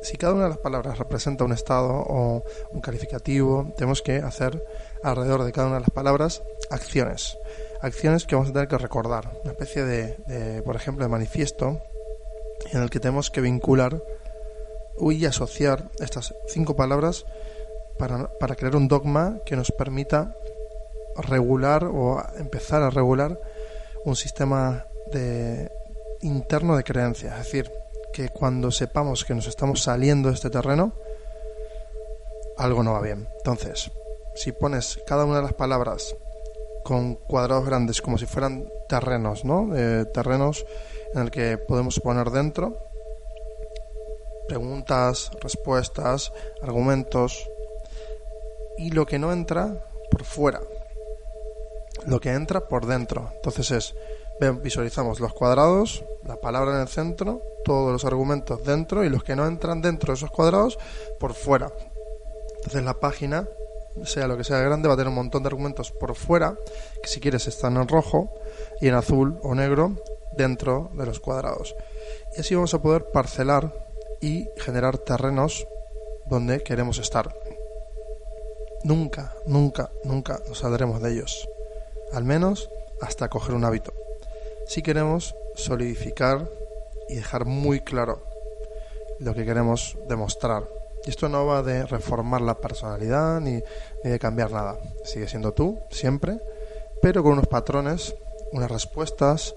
si 0.03 0.17
cada 0.17 0.33
una 0.33 0.43
de 0.43 0.49
las 0.49 0.59
palabras 0.59 0.99
representa 0.99 1.43
un 1.43 1.53
estado 1.53 1.89
o 1.89 2.43
un 2.71 2.81
calificativo, 2.81 3.73
tenemos 3.77 4.03
que 4.03 4.17
hacer 4.17 4.63
alrededor 5.01 5.43
de 5.43 5.51
cada 5.53 5.67
una 5.67 5.77
de 5.77 5.81
las 5.81 5.89
palabras 5.89 6.43
acciones. 6.69 7.35
Acciones 7.81 8.25
que 8.25 8.35
vamos 8.35 8.49
a 8.49 8.53
tener 8.53 8.67
que 8.67 8.77
recordar. 8.77 9.31
Una 9.43 9.53
especie 9.53 9.83
de, 9.83 10.61
por 10.63 10.75
ejemplo, 10.75 11.03
de 11.03 11.09
manifiesto 11.09 11.81
en 12.71 12.81
el 12.81 12.89
que 12.89 12.99
tenemos 12.99 13.31
que 13.31 13.41
vincular 13.41 14.03
y 14.99 15.25
asociar 15.25 15.89
estas 15.99 16.35
cinco 16.47 16.75
palabras 16.75 17.25
para, 17.97 18.29
para 18.39 18.55
crear 18.55 18.75
un 18.75 18.87
dogma 18.87 19.39
que 19.45 19.55
nos 19.55 19.71
permita 19.71 20.35
regular 21.17 21.85
o 21.85 22.23
empezar 22.37 22.83
a 22.83 22.91
regular 22.91 23.39
un 24.05 24.15
sistema 24.15 24.85
de 25.11 25.71
interno 26.21 26.77
de 26.77 26.83
creencia, 26.83 27.31
es 27.31 27.45
decir, 27.45 27.71
que 28.13 28.29
cuando 28.29 28.71
sepamos 28.71 29.25
que 29.25 29.33
nos 29.33 29.47
estamos 29.47 29.81
saliendo 29.81 30.29
de 30.29 30.35
este 30.35 30.49
terreno, 30.49 30.93
algo 32.57 32.83
no 32.83 32.93
va 32.93 33.01
bien. 33.01 33.27
Entonces, 33.37 33.91
si 34.35 34.51
pones 34.51 34.99
cada 35.07 35.25
una 35.25 35.37
de 35.37 35.43
las 35.43 35.53
palabras 35.53 36.15
con 36.83 37.15
cuadrados 37.15 37.65
grandes 37.65 38.01
como 38.01 38.17
si 38.17 38.25
fueran 38.25 38.67
terrenos, 38.89 39.45
¿no? 39.45 39.69
terrenos 40.13 40.65
en 41.13 41.21
el 41.21 41.31
que 41.31 41.57
podemos 41.57 41.99
poner 41.99 42.29
dentro 42.29 42.77
preguntas, 44.51 45.31
respuestas, 45.41 46.33
argumentos 46.61 47.49
y 48.77 48.91
lo 48.91 49.05
que 49.05 49.17
no 49.17 49.31
entra 49.31 49.85
por 50.11 50.25
fuera, 50.25 50.59
lo 52.05 52.19
que 52.19 52.33
entra 52.33 52.67
por 52.67 52.85
dentro. 52.85 53.31
Entonces 53.35 53.71
es 53.71 53.95
visualizamos 54.61 55.21
los 55.21 55.33
cuadrados, 55.33 56.03
la 56.25 56.35
palabra 56.35 56.75
en 56.75 56.81
el 56.81 56.87
centro, 56.87 57.41
todos 57.63 57.93
los 57.93 58.03
argumentos 58.03 58.65
dentro 58.65 59.05
y 59.05 59.09
los 59.09 59.23
que 59.23 59.37
no 59.37 59.45
entran 59.45 59.81
dentro 59.81 60.11
de 60.11 60.17
esos 60.17 60.31
cuadrados 60.31 60.77
por 61.19 61.33
fuera. 61.33 61.71
Entonces 62.57 62.83
la 62.83 62.99
página, 62.99 63.47
sea 64.03 64.27
lo 64.27 64.37
que 64.37 64.43
sea 64.43 64.59
grande, 64.59 64.87
va 64.87 64.93
a 64.93 64.97
tener 64.97 65.09
un 65.09 65.15
montón 65.15 65.43
de 65.43 65.47
argumentos 65.47 65.91
por 65.91 66.15
fuera, 66.15 66.57
que 67.01 67.09
si 67.09 67.19
quieres 67.19 67.47
están 67.47 67.77
en 67.77 67.87
rojo 67.87 68.33
y 68.79 68.87
en 68.87 68.95
azul 68.95 69.39
o 69.43 69.55
negro 69.55 70.01
dentro 70.37 70.91
de 70.93 71.05
los 71.05 71.19
cuadrados. 71.19 71.75
Y 72.35 72.41
así 72.41 72.55
vamos 72.55 72.73
a 72.73 72.81
poder 72.81 73.05
parcelar 73.11 73.73
y 74.21 74.47
generar 74.57 74.97
terrenos 74.97 75.67
donde 76.27 76.63
queremos 76.63 76.97
estar. 76.99 77.35
Nunca, 78.83 79.35
nunca, 79.45 79.91
nunca 80.03 80.41
nos 80.47 80.59
saldremos 80.59 81.01
de 81.01 81.11
ellos. 81.11 81.47
Al 82.13 82.23
menos 82.23 82.69
hasta 83.01 83.29
coger 83.29 83.55
un 83.55 83.65
hábito 83.65 83.93
si 84.71 84.81
queremos 84.81 85.35
solidificar 85.55 86.49
y 87.09 87.15
dejar 87.15 87.43
muy 87.43 87.81
claro 87.81 88.23
lo 89.19 89.33
que 89.33 89.43
queremos 89.43 89.97
demostrar. 90.07 90.63
Y 91.05 91.09
esto 91.09 91.29
no 91.29 91.45
va 91.45 91.63
de 91.63 91.85
reformar 91.85 92.41
la 92.41 92.59
personalidad 92.59 93.39
ni, 93.39 93.61
de 94.03 94.19
cambiar 94.19 94.51
nada. 94.51 94.77
Sigue 95.03 95.27
siendo 95.27 95.53
tú, 95.53 95.79
siempre, 95.89 96.39
pero 97.01 97.23
con 97.23 97.33
unos 97.33 97.47
patrones, 97.47 98.15
unas 98.51 98.69
respuestas 98.69 99.55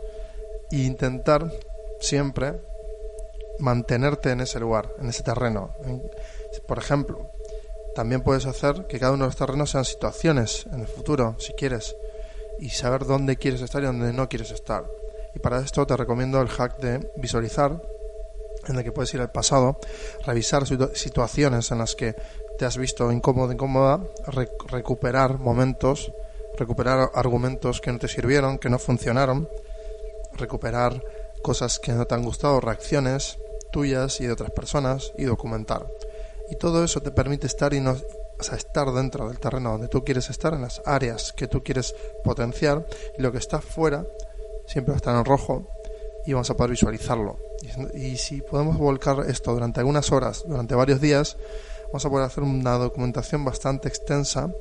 e 0.70 0.76
intentar 0.76 1.50
siempre 2.00 2.60
mantenerte 3.58 4.30
en 4.30 4.40
ese 4.40 4.58
lugar, 4.60 4.94
en 4.98 5.08
ese 5.08 5.22
terreno. 5.22 5.70
Por 6.66 6.78
ejemplo, 6.78 7.30
también 7.94 8.22
puedes 8.22 8.46
hacer 8.46 8.86
que 8.86 8.98
cada 8.98 9.12
uno 9.12 9.24
de 9.24 9.28
los 9.28 9.36
terrenos 9.36 9.70
sean 9.70 9.84
situaciones 9.84 10.66
en 10.72 10.80
el 10.80 10.88
futuro, 10.88 11.36
si 11.38 11.52
quieres, 11.52 11.94
y 12.58 12.70
saber 12.70 13.04
dónde 13.04 13.36
quieres 13.36 13.60
estar 13.60 13.82
y 13.82 13.86
dónde 13.86 14.12
no 14.12 14.28
quieres 14.28 14.50
estar. 14.50 14.84
Y 15.34 15.38
para 15.38 15.60
esto 15.60 15.86
te 15.86 15.96
recomiendo 15.96 16.40
el 16.40 16.48
hack 16.48 16.78
de 16.78 17.10
visualizar, 17.16 17.80
en 18.68 18.78
el 18.78 18.84
que 18.84 18.92
puedes 18.92 19.12
ir 19.14 19.20
al 19.20 19.30
pasado, 19.30 19.78
revisar 20.24 20.66
situaciones 20.66 21.70
en 21.70 21.78
las 21.78 21.94
que 21.94 22.14
te 22.58 22.64
has 22.64 22.76
visto 22.76 23.10
incómodo, 23.10 23.52
incómoda, 23.52 24.00
recuperar 24.68 25.38
momentos, 25.38 26.12
recuperar 26.56 27.10
argumentos 27.14 27.80
que 27.80 27.92
no 27.92 27.98
te 27.98 28.08
sirvieron, 28.08 28.58
que 28.58 28.70
no 28.70 28.78
funcionaron, 28.78 29.48
recuperar 30.34 31.02
cosas 31.42 31.78
que 31.78 31.92
no 31.92 32.06
te 32.06 32.14
han 32.14 32.22
gustado, 32.22 32.60
reacciones 32.60 33.38
tuyas 33.72 34.20
y 34.20 34.26
de 34.26 34.32
otras 34.32 34.52
personas 34.52 35.12
y 35.18 35.24
documentar. 35.24 35.86
Y 36.48 36.56
todo 36.56 36.84
eso 36.84 37.00
te 37.00 37.10
permite 37.10 37.46
estar 37.46 37.74
y 37.74 37.80
no, 37.80 37.96
estar 38.38 38.92
dentro 38.92 39.28
del 39.28 39.38
terreno 39.40 39.72
donde 39.72 39.88
tú 39.88 40.04
quieres 40.04 40.30
estar, 40.30 40.54
en 40.54 40.62
las 40.62 40.82
áreas 40.84 41.32
que 41.32 41.48
tú 41.48 41.62
quieres 41.62 41.94
potenciar, 42.22 42.86
y 43.18 43.22
lo 43.22 43.32
que 43.32 43.38
está 43.38 43.60
fuera 43.60 44.06
siempre 44.66 44.92
va 44.92 44.96
a 44.96 44.98
estar 44.98 45.16
en 45.16 45.24
rojo 45.24 45.68
y 46.26 46.32
vamos 46.32 46.50
a 46.50 46.56
poder 46.56 46.70
visualizarlo. 46.70 47.38
Y, 47.94 48.16
si 48.16 48.40
podemos 48.42 48.78
volcar 48.78 49.24
esto 49.28 49.52
durante 49.52 49.80
algunas 49.80 50.12
horas, 50.12 50.44
durante 50.46 50.74
varios 50.74 51.00
días, 51.00 51.36
vamos 51.86 52.04
a 52.04 52.10
poder 52.10 52.26
hacer 52.26 52.42
una 52.42 52.72
documentación 52.78 53.44
bastante 53.44 53.88
extensa 53.88 54.52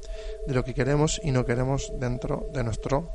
de 0.48 0.54
lo 0.54 0.64
que 0.64 0.74
queremos 0.74 1.20
y 1.24 1.32
no 1.32 1.46
queremos 1.46 1.92
dentro 2.00 2.50
de 2.54 2.64
nuestro 2.64 3.10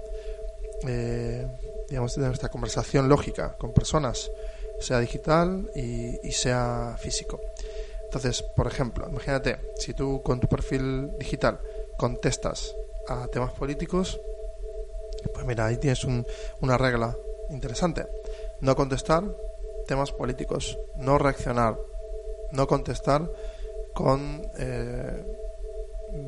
eh, 0.87 1.47
digamos 1.89 2.15
de 2.17 2.27
nuestra 2.27 2.49
conversación 2.49 3.09
lógica 3.09 3.57
con 3.59 3.73
personas 3.73 4.31
sea 4.81 5.01
digital 5.01 5.71
y, 5.75 6.27
y, 6.27 6.33
sea 6.33 6.97
físico. 6.99 7.41
Entonces 8.05 8.43
por 8.43 8.67
ejemplo 8.67 9.09
imagínate 9.09 9.59
si 9.77 9.95
tú 9.95 10.23
con 10.23 10.41
tu 10.41 10.49
perfil 10.49 11.17
digital 11.19 11.61
contestas 11.97 12.75
a 13.09 13.27
temas 13.29 13.53
políticos 13.53 14.21
pues 15.33 15.47
mira 15.47 15.67
ahí 15.67 15.77
tienes 15.77 16.05
un, 16.05 16.27
una 16.61 16.79
regla 16.79 17.17
interesante. 17.51 18.07
No 18.61 18.77
contestar 18.77 19.25
temas 19.89 20.13
políticos, 20.13 20.79
no 20.99 21.19
reaccionar, 21.19 21.77
no 22.53 22.67
contestar 22.69 23.29
con 23.95 24.43
eh, 24.59 25.25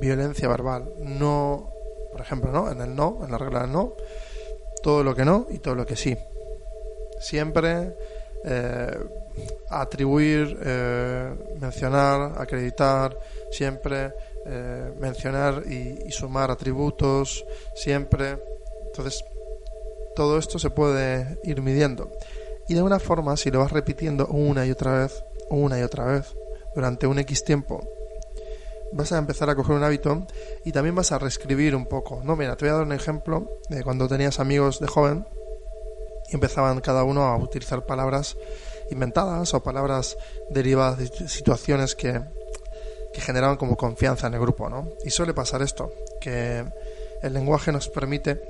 violencia 0.00 0.48
verbal, 0.48 0.92
no, 0.98 1.70
por 2.10 2.22
ejemplo, 2.22 2.50
¿no? 2.50 2.70
En 2.72 2.80
el 2.80 2.96
no, 2.96 3.20
en 3.22 3.30
la 3.30 3.38
regla 3.38 3.60
del 3.60 3.72
no, 3.72 3.94
todo 4.82 5.04
lo 5.04 5.14
que 5.14 5.24
no 5.24 5.46
y 5.50 5.58
todo 5.58 5.74
lo 5.74 5.86
que 5.86 5.94
sí. 5.94 6.16
Siempre 7.20 7.94
eh, 8.44 8.98
atribuir, 9.68 10.58
eh, 10.64 11.34
mencionar, 11.60 12.32
acreditar, 12.36 13.16
siempre 13.52 14.12
mencionar 14.98 15.62
y, 15.66 16.06
y 16.06 16.10
sumar 16.10 16.50
atributos, 16.50 17.44
siempre. 17.74 18.38
Entonces, 18.86 19.22
todo 20.16 20.38
esto 20.38 20.58
se 20.58 20.70
puede 20.70 21.38
ir 21.44 21.60
midiendo. 21.60 22.10
Y 22.70 22.74
de 22.74 22.82
una 22.82 23.00
forma, 23.00 23.36
si 23.36 23.50
lo 23.50 23.58
vas 23.58 23.72
repitiendo 23.72 24.28
una 24.28 24.64
y 24.64 24.70
otra 24.70 25.00
vez, 25.00 25.24
una 25.48 25.80
y 25.80 25.82
otra 25.82 26.04
vez, 26.04 26.36
durante 26.72 27.08
un 27.08 27.18
X 27.18 27.42
tiempo, 27.42 27.82
vas 28.92 29.10
a 29.10 29.18
empezar 29.18 29.50
a 29.50 29.56
coger 29.56 29.74
un 29.74 29.82
hábito 29.82 30.24
y 30.64 30.70
también 30.70 30.94
vas 30.94 31.10
a 31.10 31.18
reescribir 31.18 31.74
un 31.74 31.86
poco. 31.86 32.22
No, 32.22 32.36
mira, 32.36 32.54
te 32.56 32.66
voy 32.66 32.70
a 32.70 32.76
dar 32.76 32.86
un 32.86 32.92
ejemplo 32.92 33.58
de 33.70 33.82
cuando 33.82 34.06
tenías 34.06 34.38
amigos 34.38 34.78
de 34.78 34.86
joven 34.86 35.26
y 36.28 36.34
empezaban 36.34 36.80
cada 36.80 37.02
uno 37.02 37.24
a 37.24 37.36
utilizar 37.38 37.86
palabras 37.86 38.36
inventadas 38.92 39.52
o 39.52 39.64
palabras 39.64 40.16
derivadas 40.48 40.98
de 40.98 41.28
situaciones 41.28 41.96
que, 41.96 42.20
que 43.12 43.20
generaban 43.20 43.56
como 43.56 43.76
confianza 43.76 44.28
en 44.28 44.34
el 44.34 44.40
grupo, 44.40 44.70
¿no? 44.70 44.90
Y 45.04 45.10
suele 45.10 45.34
pasar 45.34 45.60
esto, 45.62 45.92
que 46.20 46.64
el 47.20 47.32
lenguaje 47.32 47.72
nos 47.72 47.88
permite 47.88 48.40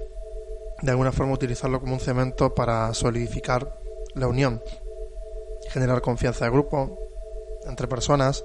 de 0.83 0.91
alguna 0.91 1.11
forma 1.11 1.33
utilizarlo 1.33 1.81
como 1.81 1.95
un 1.95 2.01
cemento 2.01 2.55
para 2.55 2.93
solidificar 2.93 3.80
la 4.15 4.27
unión, 4.27 4.63
generar 5.71 6.01
confianza 6.01 6.45
de 6.45 6.51
grupo 6.51 6.99
entre 7.67 7.89
personas, 7.89 8.45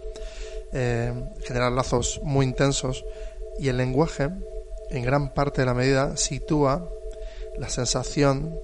eh, 0.73 1.13
generar 1.43 1.71
lazos 1.71 2.19
muy 2.23 2.45
intensos 2.45 3.05
y 3.57 3.69
el 3.69 3.77
lenguaje 3.77 4.29
en 4.89 5.03
gran 5.03 5.33
parte 5.33 5.61
de 5.61 5.65
la 5.65 5.73
medida 5.73 6.17
sitúa 6.17 6.89
la 7.57 7.69
sensación 7.69 8.59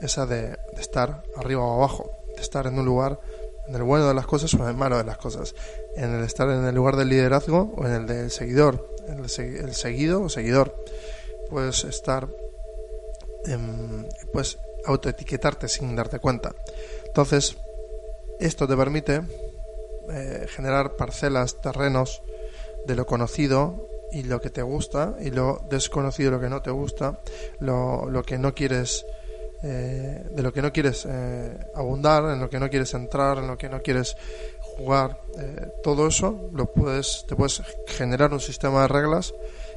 esa 0.00 0.26
de, 0.26 0.58
estar 0.78 1.22
arriba 1.36 1.62
o 1.62 1.74
abajo, 1.74 2.10
de 2.34 2.42
estar 2.42 2.66
en 2.66 2.78
un 2.78 2.84
lugar 2.84 3.20
en 3.68 3.76
el 3.76 3.84
bueno 3.84 4.08
de 4.08 4.14
las 4.14 4.26
cosas 4.26 4.52
o 4.54 4.58
en 4.58 4.68
el 4.68 4.74
malo 4.74 4.98
de 4.98 5.04
las 5.04 5.18
cosas, 5.18 5.54
en 5.96 6.12
el 6.12 6.24
estar 6.24 6.48
en 6.50 6.64
el 6.64 6.74
lugar 6.74 6.96
del 6.96 7.08
liderazgo 7.08 7.72
o 7.76 7.86
en 7.86 7.92
el 7.92 8.06
del 8.06 8.30
seguidor, 8.30 8.88
el, 9.08 9.74
seguido 9.74 10.22
o 10.22 10.28
seguidor, 10.28 10.74
puedes 11.48 11.84
estar 11.84 12.28
pues 14.32 14.58
autoetiquetarte 14.86 15.68
sin 15.68 15.94
darte 15.94 16.18
cuenta. 16.18 16.54
Entonces, 17.06 17.56
esto 18.40 18.66
te 18.66 18.76
permite 18.76 19.22
eh, 20.10 20.46
generar 20.48 20.96
parcelas, 20.96 21.60
terrenos 21.60 22.22
de 22.86 22.96
lo 22.96 23.06
conocido 23.06 23.88
y 24.10 24.24
lo 24.24 24.40
que 24.40 24.50
te 24.50 24.62
gusta 24.62 25.16
y 25.20 25.30
lo 25.30 25.64
desconocido, 25.70 26.32
lo 26.32 26.40
que 26.40 26.48
no 26.48 26.60
te 26.60 26.70
gusta, 26.70 27.20
lo, 27.60 28.10
lo 28.10 28.24
que 28.24 28.38
no 28.38 28.52
quieres, 28.52 29.06
eh, 29.62 30.26
de 30.28 30.42
lo 30.42 30.52
que 30.52 30.60
no 30.60 30.72
quieres 30.72 31.06
eh, 31.08 31.56
abundar, 31.74 32.24
en 32.24 32.40
lo 32.40 32.50
que 32.50 32.58
no 32.58 32.68
quieres 32.68 32.92
entrar, 32.94 33.38
en 33.38 33.46
lo 33.46 33.56
que 33.56 33.68
no 33.68 33.80
quieres 33.80 34.16
jugar, 34.76 35.20
todo 35.82 36.08
eso 36.08 36.48
lo 36.52 36.72
puedes, 36.72 37.26
te 37.28 37.36
puedes 37.36 37.62
generar 37.86 38.32
un 38.32 38.40
sistema 38.40 38.82
de 38.82 38.88
reglas, 38.88 39.34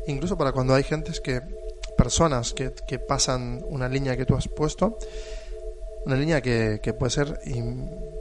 incluso 0.08 0.38
para 0.38 0.54
cuando 0.54 0.74
hay 0.74 0.84
gentes 0.84 1.20
que 1.20 1.42
personas 1.98 2.54
que, 2.54 2.72
pasan 3.00 3.64
una 3.68 3.90
línea 3.90 4.18
que 4.18 4.26
tú 4.26 4.36
has 4.36 4.48
puesto, 4.48 4.98
una 6.06 6.16
línea 6.16 6.42
que, 6.42 6.96
puede 6.98 7.12
ser 7.12 7.40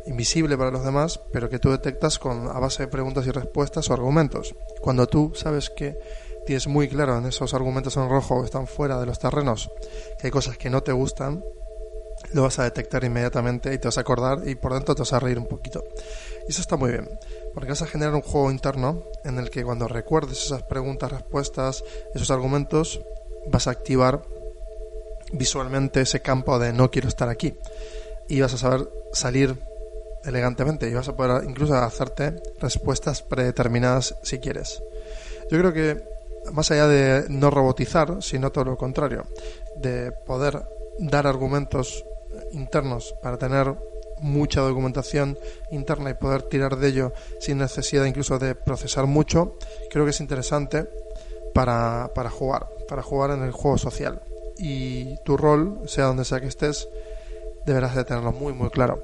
invisible 0.06 0.56
para 0.56 0.70
los 0.70 0.84
demás, 0.84 1.20
pero 1.32 1.48
que 1.48 1.58
tú 1.58 1.70
detectas 1.70 2.18
con, 2.18 2.48
a 2.48 2.58
base 2.58 2.84
de 2.84 2.88
preguntas 2.88 3.26
y 3.26 3.30
respuestas 3.30 3.88
o 3.90 3.94
argumentos. 3.94 4.54
Cuando 4.80 5.06
tú 5.06 5.32
sabes 5.34 5.70
que 5.70 5.98
tienes 6.46 6.66
muy 6.66 6.88
claro 6.88 7.18
en 7.18 7.26
esos 7.26 7.54
argumentos 7.54 7.96
en 7.96 8.08
rojo 8.08 8.44
están 8.44 8.66
fuera 8.66 9.00
de 9.00 9.06
los 9.06 9.18
terrenos, 9.18 9.70
que 10.18 10.28
hay 10.28 10.30
cosas 10.30 10.58
que 10.58 10.70
no 10.70 10.82
te 10.82 10.92
gustan, 10.92 11.42
lo 12.32 12.42
vas 12.42 12.58
a 12.58 12.64
detectar 12.64 13.04
inmediatamente 13.04 13.72
y 13.72 13.78
te 13.78 13.88
vas 13.88 13.98
a 13.98 14.02
acordar 14.02 14.46
y 14.46 14.54
por 14.54 14.74
dentro 14.74 14.94
te 14.94 15.02
vas 15.02 15.12
a 15.12 15.20
reír 15.20 15.38
un 15.38 15.46
poquito. 15.46 15.84
Y 16.46 16.50
eso 16.50 16.60
está 16.60 16.76
muy 16.76 16.90
bien, 16.90 17.08
porque 17.52 17.70
vas 17.70 17.82
a 17.82 17.86
generar 17.86 18.14
un 18.14 18.22
juego 18.22 18.50
interno 18.50 19.04
en 19.24 19.38
el 19.38 19.50
que 19.50 19.64
cuando 19.64 19.88
recuerdes 19.88 20.44
esas 20.44 20.62
preguntas, 20.62 21.10
respuestas, 21.10 21.84
esos 22.14 22.30
argumentos, 22.30 23.00
vas 23.46 23.66
a 23.66 23.70
activar 23.70 24.22
visualmente 25.32 26.00
ese 26.00 26.20
campo 26.20 26.58
de 26.58 26.72
no 26.72 26.90
quiero 26.90 27.08
estar 27.08 27.28
aquí 27.28 27.54
y 28.28 28.40
vas 28.40 28.54
a 28.54 28.58
saber 28.58 28.88
salir 29.12 29.58
elegantemente 30.24 30.88
y 30.88 30.94
vas 30.94 31.08
a 31.08 31.16
poder 31.16 31.44
incluso 31.44 31.74
hacerte 31.74 32.34
respuestas 32.60 33.22
predeterminadas 33.22 34.16
si 34.22 34.38
quieres. 34.38 34.82
Yo 35.50 35.58
creo 35.58 35.72
que 35.72 36.02
más 36.52 36.70
allá 36.70 36.86
de 36.86 37.24
no 37.28 37.50
robotizar, 37.50 38.22
sino 38.22 38.52
todo 38.52 38.64
lo 38.64 38.76
contrario, 38.76 39.26
de 39.76 40.12
poder 40.12 40.62
dar 40.98 41.26
argumentos 41.26 42.04
internos 42.52 43.14
para 43.22 43.38
tener 43.38 43.74
mucha 44.20 44.60
documentación 44.60 45.38
interna 45.70 46.10
y 46.10 46.14
poder 46.14 46.42
tirar 46.44 46.76
de 46.76 46.88
ello 46.88 47.12
sin 47.40 47.58
necesidad 47.58 48.04
incluso 48.04 48.38
de 48.38 48.54
procesar 48.54 49.06
mucho, 49.06 49.58
creo 49.90 50.04
que 50.04 50.10
es 50.10 50.20
interesante 50.20 50.88
para, 51.52 52.10
para 52.14 52.30
jugar, 52.30 52.68
para 52.88 53.02
jugar 53.02 53.30
en 53.30 53.42
el 53.42 53.52
juego 53.52 53.78
social. 53.78 54.22
Y 54.58 55.16
tu 55.24 55.36
rol, 55.36 55.80
sea 55.86 56.06
donde 56.06 56.24
sea 56.24 56.40
que 56.40 56.46
estés, 56.46 56.88
deberás 57.66 57.94
de 57.94 58.04
tenerlo 58.04 58.32
muy 58.32 58.52
muy 58.52 58.70
claro. 58.70 59.02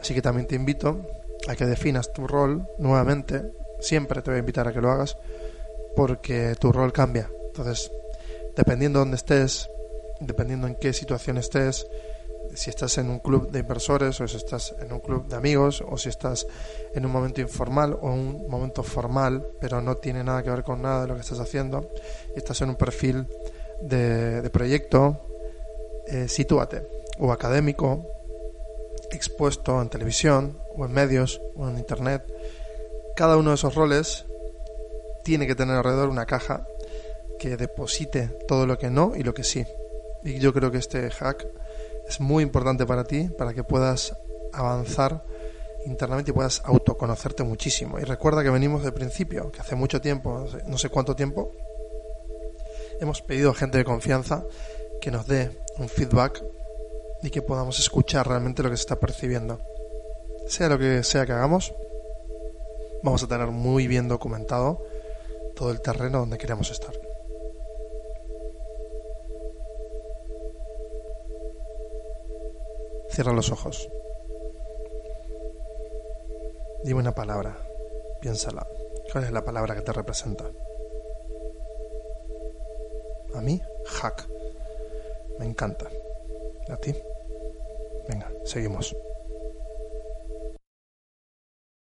Así 0.00 0.14
que 0.14 0.22
también 0.22 0.46
te 0.46 0.56
invito 0.56 1.06
a 1.48 1.54
que 1.54 1.64
definas 1.66 2.12
tu 2.12 2.26
rol 2.26 2.66
nuevamente. 2.78 3.52
Siempre 3.80 4.22
te 4.22 4.30
voy 4.30 4.36
a 4.36 4.40
invitar 4.40 4.68
a 4.68 4.72
que 4.72 4.80
lo 4.80 4.90
hagas 4.90 5.16
porque 5.96 6.54
tu 6.58 6.72
rol 6.72 6.92
cambia. 6.92 7.30
Entonces, 7.46 7.90
dependiendo 8.56 8.98
de 8.98 9.04
dónde 9.04 9.16
estés, 9.16 9.68
dependiendo 10.20 10.66
en 10.66 10.76
qué 10.76 10.92
situación 10.92 11.38
estés, 11.38 11.86
si 12.54 12.70
estás 12.70 12.98
en 12.98 13.10
un 13.10 13.18
club 13.18 13.50
de 13.50 13.60
inversores 13.60 14.20
o 14.20 14.28
si 14.28 14.36
estás 14.36 14.74
en 14.80 14.92
un 14.92 15.00
club 15.00 15.26
de 15.28 15.36
amigos 15.36 15.82
o 15.86 15.96
si 15.96 16.08
estás 16.08 16.46
en 16.94 17.06
un 17.06 17.12
momento 17.12 17.40
informal 17.40 17.98
o 18.00 18.08
un 18.08 18.48
momento 18.48 18.82
formal, 18.82 19.46
pero 19.60 19.80
no 19.80 19.96
tiene 19.96 20.22
nada 20.22 20.42
que 20.42 20.50
ver 20.50 20.62
con 20.62 20.82
nada 20.82 21.02
de 21.02 21.08
lo 21.08 21.14
que 21.14 21.20
estás 21.20 21.40
haciendo, 21.40 21.90
y 22.34 22.38
estás 22.38 22.60
en 22.60 22.70
un 22.70 22.76
perfil 22.76 23.26
de, 23.80 24.48
proyecto, 24.50 25.20
eh, 26.06 26.28
sitúate, 26.28 26.86
o 27.18 27.32
académico, 27.32 28.06
expuesto 29.10 29.80
en 29.80 29.88
televisión 29.88 30.58
o 30.76 30.84
en 30.84 30.92
medios 30.92 31.40
o 31.56 31.68
en 31.68 31.78
internet. 31.78 32.24
Cada 33.16 33.36
uno 33.36 33.50
de 33.50 33.56
esos 33.56 33.74
roles 33.74 34.24
tiene 35.24 35.46
que 35.46 35.54
tener 35.54 35.76
alrededor 35.76 36.08
una 36.08 36.26
caja 36.26 36.66
que 37.38 37.56
deposite 37.56 38.28
todo 38.46 38.66
lo 38.66 38.78
que 38.78 38.90
no 38.90 39.12
y 39.16 39.22
lo 39.22 39.34
que 39.34 39.44
sí. 39.44 39.64
Y 40.24 40.38
yo 40.38 40.52
creo 40.52 40.70
que 40.70 40.78
este 40.78 41.10
hack 41.10 41.46
es 42.12 42.20
muy 42.20 42.42
importante 42.42 42.84
para 42.84 43.04
ti, 43.04 43.30
para 43.38 43.54
que 43.54 43.64
puedas 43.64 44.14
avanzar 44.52 45.24
internamente 45.86 46.30
y 46.30 46.34
puedas 46.34 46.60
autoconocerte 46.66 47.42
muchísimo. 47.42 47.98
Y 47.98 48.04
recuerda 48.04 48.42
que 48.42 48.50
venimos 48.50 48.82
del 48.82 48.92
principio, 48.92 49.50
que 49.50 49.62
hace 49.62 49.76
mucho 49.76 50.00
tiempo, 50.02 50.46
no 50.66 50.76
sé 50.76 50.90
cuánto 50.90 51.16
tiempo, 51.16 51.52
hemos 53.00 53.22
pedido 53.22 53.50
a 53.50 53.54
gente 53.54 53.78
de 53.78 53.84
confianza 53.84 54.44
que 55.00 55.10
nos 55.10 55.26
dé 55.26 55.58
un 55.78 55.88
feedback 55.88 56.44
y 57.22 57.30
que 57.30 57.40
podamos 57.40 57.78
escuchar 57.78 58.28
realmente 58.28 58.62
lo 58.62 58.68
que 58.68 58.76
se 58.76 58.82
está 58.82 58.96
percibiendo. 58.96 59.58
Sea 60.48 60.68
lo 60.68 60.78
que 60.78 61.02
sea 61.04 61.24
que 61.24 61.32
hagamos, 61.32 61.72
vamos 63.02 63.22
a 63.22 63.26
tener 63.26 63.46
muy 63.46 63.86
bien 63.86 64.06
documentado 64.06 64.84
todo 65.56 65.70
el 65.70 65.80
terreno 65.80 66.18
donde 66.18 66.36
queremos 66.36 66.70
estar. 66.70 66.92
Cierra 73.12 73.34
los 73.34 73.52
ojos. 73.52 73.90
Dime 76.82 77.00
una 77.00 77.14
palabra. 77.14 77.54
Piénsala. 78.22 78.66
¿Cuál 79.12 79.24
es 79.24 79.32
la 79.32 79.44
palabra 79.44 79.74
que 79.74 79.82
te 79.82 79.92
representa? 79.92 80.50
A 83.34 83.40
mí, 83.42 83.60
hack. 83.84 84.26
Me 85.38 85.44
encanta. 85.44 85.90
A 86.70 86.76
ti. 86.78 86.94
Venga, 88.08 88.32
seguimos. 88.44 88.96